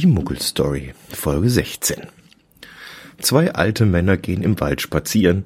Die 0.00 0.06
Muggelstory, 0.06 0.94
Folge 1.10 1.50
16. 1.50 2.06
Zwei 3.18 3.52
alte 3.52 3.84
Männer 3.84 4.16
gehen 4.16 4.42
im 4.42 4.58
Wald 4.58 4.80
spazieren. 4.80 5.44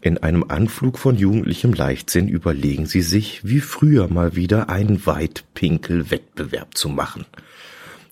In 0.00 0.18
einem 0.18 0.44
Anflug 0.48 0.98
von 0.98 1.14
jugendlichem 1.14 1.72
Leichtsinn 1.72 2.26
überlegen 2.26 2.86
sie 2.86 3.02
sich, 3.02 3.44
wie 3.44 3.60
früher 3.60 4.08
mal 4.08 4.34
wieder 4.34 4.68
einen 4.68 5.06
Weitpinkel-Wettbewerb 5.06 6.76
zu 6.76 6.88
machen. 6.88 7.24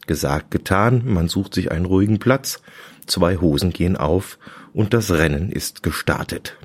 Gesagt, 0.06 0.52
getan, 0.52 1.02
man 1.04 1.26
sucht 1.26 1.52
sich 1.52 1.72
einen 1.72 1.86
ruhigen 1.86 2.20
Platz, 2.20 2.62
zwei 3.06 3.38
Hosen 3.38 3.72
gehen 3.72 3.96
auf 3.96 4.38
und 4.72 4.94
das 4.94 5.10
Rennen 5.10 5.50
ist 5.50 5.82
gestartet. 5.82 6.56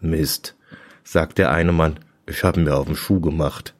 Mist, 0.00 0.54
sagt 1.02 1.38
der 1.38 1.50
eine 1.50 1.72
Mann, 1.72 1.98
ich 2.24 2.44
hab 2.44 2.56
mir 2.56 2.76
auf 2.76 2.86
den 2.86 2.94
Schuh 2.94 3.18
gemacht. 3.18 3.74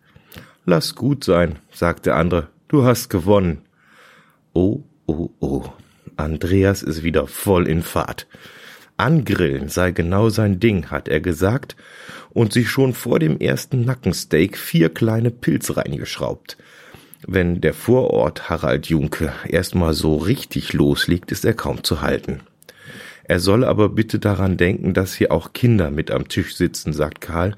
Lass 0.65 0.97
gut 0.97 1.23
sein, 1.23 1.61
sagt 1.71 2.07
der 2.07 2.17
andere, 2.17 2.49
du 2.67 2.83
hast 2.83 3.09
gewonnen. 3.09 3.63
Oh, 4.53 4.83
oh, 5.07 5.31
oh. 5.41 5.65
Andreas 6.17 6.83
ist 6.83 7.03
wieder 7.03 7.27
voll 7.27 7.69
in 7.69 7.83
Fahrt. 7.83 8.27
Angrillen 8.97 9.69
sei 9.69 9.93
genau 9.93 10.29
sein 10.29 10.61
Ding, 10.61 10.91
hat 10.91 11.09
er 11.09 11.21
gesagt 11.21 11.77
und 12.31 12.53
sich 12.53 12.69
schon 12.69 12.93
vor 12.93 13.19
dem 13.19 13.39
ersten 13.39 13.85
Nackensteak 13.85 14.59
vier 14.59 14.91
kleine 14.91 15.31
Pilze 15.31 15.77
reingeschraubt. 15.77 16.59
Wenn 17.27 17.61
der 17.61 17.75
Vorort 17.75 18.51
Harald 18.51 18.87
Junke 18.87 19.33
erstmal 19.47 19.95
so 19.95 20.17
richtig 20.17 20.73
loslegt, 20.73 21.33
ist 21.33 21.45
er 21.45 21.55
kaum 21.55 21.85
zu 21.85 22.03
halten. 22.03 22.41
Er 23.31 23.39
soll 23.39 23.63
aber 23.63 23.91
bitte 23.91 24.19
daran 24.19 24.57
denken, 24.57 24.93
dass 24.93 25.15
hier 25.15 25.31
auch 25.31 25.53
Kinder 25.53 25.93
mit 25.93 26.11
am 26.11 26.27
Tisch 26.27 26.57
sitzen, 26.57 26.93
sagt 26.93 27.21
Karl, 27.21 27.55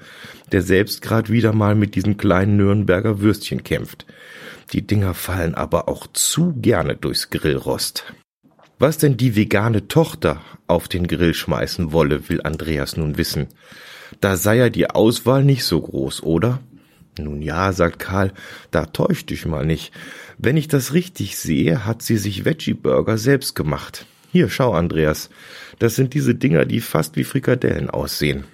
der 0.52 0.60
selbst 0.60 1.00
grad 1.00 1.30
wieder 1.30 1.54
mal 1.54 1.74
mit 1.74 1.94
diesen 1.94 2.18
kleinen 2.18 2.58
Nürnberger 2.58 3.20
Würstchen 3.20 3.64
kämpft. 3.64 4.04
Die 4.74 4.86
Dinger 4.86 5.14
fallen 5.14 5.54
aber 5.54 5.88
auch 5.88 6.06
zu 6.12 6.52
gerne 6.52 6.94
durchs 6.94 7.30
Grillrost. 7.30 8.12
Was 8.78 8.98
denn 8.98 9.16
die 9.16 9.34
vegane 9.34 9.88
Tochter 9.88 10.42
auf 10.66 10.88
den 10.88 11.06
Grill 11.06 11.32
schmeißen 11.32 11.90
wolle, 11.90 12.28
will 12.28 12.42
Andreas 12.42 12.98
nun 12.98 13.16
wissen. 13.16 13.46
Da 14.20 14.36
sei 14.36 14.56
ja 14.56 14.68
die 14.68 14.90
Auswahl 14.90 15.42
nicht 15.42 15.64
so 15.64 15.80
groß, 15.80 16.22
oder? 16.22 16.60
Nun 17.18 17.40
ja, 17.40 17.72
sagt 17.72 17.98
Karl, 17.98 18.34
da 18.72 18.84
täuscht 18.84 19.30
dich 19.30 19.46
mal 19.46 19.64
nicht. 19.64 19.90
Wenn 20.36 20.58
ich 20.58 20.68
das 20.68 20.92
richtig 20.92 21.38
sehe, 21.38 21.86
hat 21.86 22.02
sie 22.02 22.18
sich 22.18 22.44
Veggie 22.44 22.74
Burger 22.74 23.16
selbst 23.16 23.54
gemacht. 23.54 24.04
Hier, 24.32 24.48
schau, 24.48 24.72
Andreas. 24.72 25.28
Das 25.78 25.94
sind 25.94 26.14
diese 26.14 26.34
Dinger, 26.34 26.64
die 26.64 26.80
fast 26.80 27.16
wie 27.16 27.24
Frikadellen 27.24 27.90
aussehen. 27.90 28.44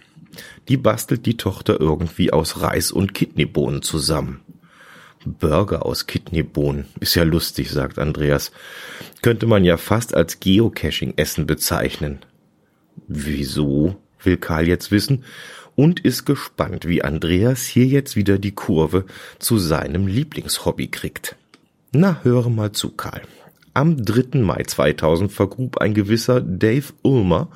Die 0.69 0.77
bastelt 0.77 1.25
die 1.25 1.37
Tochter 1.37 1.81
irgendwie 1.81 2.33
aus 2.33 2.61
Reis 2.61 2.91
und 2.91 3.15
Kidneybohnen 3.15 3.81
zusammen. 3.83 4.41
Burger 5.25 5.87
aus 5.87 6.09
Kidneybohnen. 6.09 6.87
Ist 6.99 7.15
ja 7.15 7.23
lustig, 7.23 7.71
sagt 7.71 8.01
Andreas. 8.01 8.51
Könnte 9.23 9.47
man 9.47 9.63
ja 9.63 9.77
fast 9.77 10.15
als 10.15 10.41
Geocaching-Essen 10.41 11.47
bezeichnen. 11.47 12.19
Wieso? 13.07 13.97
will 14.25 14.37
Karl 14.37 14.67
jetzt 14.67 14.91
wissen 14.91 15.23
und 15.77 16.01
ist 16.01 16.25
gespannt, 16.25 16.89
wie 16.89 17.05
Andreas 17.05 17.63
hier 17.63 17.87
jetzt 17.87 18.17
wieder 18.17 18.37
die 18.39 18.51
Kurve 18.51 19.07
zu 19.39 19.59
seinem 19.59 20.09
Lieblingshobby 20.09 20.89
kriegt. 20.89 21.37
Na, 21.93 22.21
höre 22.25 22.51
mal 22.51 22.73
zu, 22.73 22.91
Karl. 22.91 23.23
Am 23.79 24.05
3. 24.05 24.41
Mai 24.41 24.65
2000 24.65 25.31
vergrub 25.31 25.79
ein 25.79 25.95
gewisser 25.95 26.41
Dave 26.41 26.87
Ulmer 27.03 27.47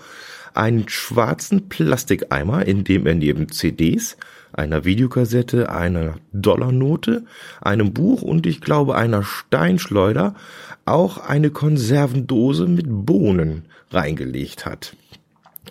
einen 0.54 0.88
schwarzen 0.88 1.68
Plastikeimer, 1.68 2.64
in 2.64 2.84
dem 2.84 3.08
er 3.08 3.16
neben 3.16 3.50
CDs, 3.50 4.16
einer 4.52 4.84
Videokassette, 4.84 5.70
einer 5.70 6.18
Dollarnote, 6.32 7.24
einem 7.60 7.92
Buch 7.92 8.22
und 8.22 8.46
ich 8.46 8.60
glaube 8.60 8.94
einer 8.94 9.24
Steinschleuder 9.24 10.36
auch 10.84 11.18
eine 11.18 11.50
Konservendose 11.50 12.68
mit 12.68 12.86
Bohnen 12.88 13.64
reingelegt 13.90 14.64
hat. 14.64 14.94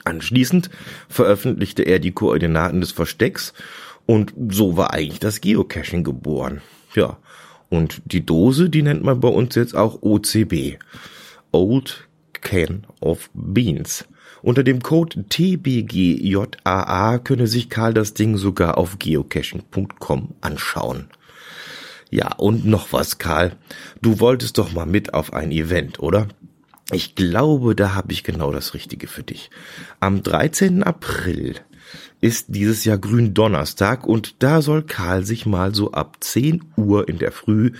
Anschließend 0.03 0.69
veröffentlichte 1.07 1.83
er 1.83 1.99
die 1.99 2.11
Koordinaten 2.11 2.81
des 2.81 2.91
Verstecks 2.91 3.53
und 4.05 4.33
so 4.49 4.75
war 4.75 4.91
eigentlich 4.91 5.21
das 5.21 5.39
Geocaching 5.39 6.03
geboren. 6.03 6.61
Ja, 6.93 7.19
und 7.71 8.01
die 8.05 8.23
Dose, 8.25 8.69
die 8.69 8.83
nennt 8.83 9.01
man 9.01 9.21
bei 9.21 9.29
uns 9.29 9.55
jetzt 9.55 9.75
auch 9.75 10.01
OCB. 10.01 10.77
Old 11.51 12.07
Can 12.33 12.85
of 12.99 13.29
Beans. 13.33 14.05
Unter 14.41 14.63
dem 14.63 14.83
Code 14.83 15.23
TBGJAA 15.29 17.19
könne 17.19 17.47
sich 17.47 17.69
Karl 17.69 17.93
das 17.93 18.13
Ding 18.13 18.35
sogar 18.35 18.77
auf 18.77 18.99
geocaching.com 18.99 20.35
anschauen. 20.41 21.07
Ja, 22.09 22.35
und 22.35 22.65
noch 22.65 22.91
was, 22.91 23.19
Karl. 23.19 23.53
Du 24.01 24.19
wolltest 24.19 24.57
doch 24.57 24.73
mal 24.73 24.85
mit 24.85 25.13
auf 25.13 25.31
ein 25.31 25.51
Event, 25.51 25.99
oder? 25.99 26.27
Ich 26.91 27.15
glaube, 27.15 27.73
da 27.73 27.93
habe 27.95 28.11
ich 28.11 28.25
genau 28.25 28.51
das 28.51 28.73
Richtige 28.73 29.07
für 29.07 29.23
dich. 29.23 29.49
Am 30.01 30.23
13. 30.23 30.83
April 30.83 31.55
ist 32.21 32.47
dieses 32.49 32.85
Jahr 32.85 32.97
Gründonnerstag 32.97 34.05
und 34.05 34.35
da 34.43 34.61
soll 34.61 34.83
Karl 34.83 35.23
sich 35.23 35.45
mal 35.45 35.73
so 35.73 35.91
ab 35.91 36.17
10 36.19 36.63
Uhr 36.77 37.07
in 37.09 37.17
der 37.17 37.31
Früh 37.31 37.71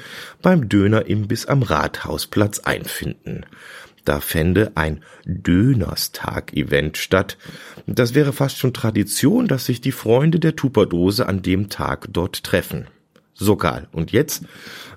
beim 0.41 0.69
Dönerimbiss 0.69 1.45
am 1.45 1.63
Rathausplatz 1.63 2.59
einfinden. 2.59 3.45
Da 4.05 4.19
fände 4.19 4.71
ein 4.75 5.03
Dönerstag-Event 5.25 6.97
statt. 6.97 7.37
Das 7.85 8.15
wäre 8.15 8.33
fast 8.33 8.57
schon 8.57 8.73
Tradition, 8.73 9.47
dass 9.47 9.65
sich 9.65 9.81
die 9.81 9.91
Freunde 9.91 10.39
der 10.39 10.55
Tupperdose 10.55 11.27
an 11.27 11.41
dem 11.41 11.69
Tag 11.69 12.07
dort 12.11 12.43
treffen. 12.43 12.87
So 13.33 13.55
Karl, 13.55 13.87
und 13.91 14.11
jetzt 14.11 14.43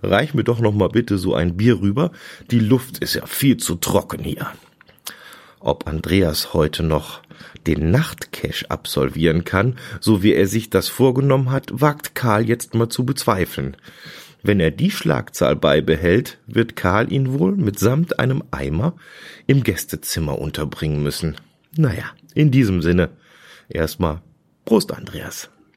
reich 0.02 0.34
mir 0.34 0.44
doch 0.44 0.60
noch 0.60 0.74
mal 0.74 0.88
bitte 0.88 1.18
so 1.18 1.34
ein 1.34 1.56
Bier 1.56 1.80
rüber. 1.80 2.12
Die 2.50 2.60
Luft 2.60 2.98
ist 2.98 3.14
ja 3.14 3.26
viel 3.26 3.56
zu 3.56 3.76
trocken 3.76 4.22
hier. 4.22 4.48
Ob 5.64 5.88
Andreas 5.88 6.52
heute 6.52 6.82
noch 6.82 7.22
den 7.66 7.90
Nachtcash 7.90 8.66
absolvieren 8.66 9.44
kann, 9.44 9.78
so 9.98 10.22
wie 10.22 10.34
er 10.34 10.46
sich 10.46 10.68
das 10.68 10.88
vorgenommen 10.88 11.50
hat, 11.50 11.70
wagt 11.72 12.14
Karl 12.14 12.46
jetzt 12.46 12.74
mal 12.74 12.90
zu 12.90 13.06
bezweifeln. 13.06 13.74
Wenn 14.42 14.60
er 14.60 14.70
die 14.70 14.90
Schlagzahl 14.90 15.56
beibehält, 15.56 16.36
wird 16.46 16.76
Karl 16.76 17.10
ihn 17.10 17.38
wohl 17.38 17.56
mitsamt 17.56 18.18
einem 18.18 18.44
Eimer 18.50 18.94
im 19.46 19.62
Gästezimmer 19.62 20.38
unterbringen 20.38 21.02
müssen. 21.02 21.36
Naja, 21.78 22.04
in 22.34 22.50
diesem 22.50 22.82
Sinne, 22.82 23.08
erstmal 23.70 24.20
Prost, 24.66 24.92
Andreas. 24.92 25.48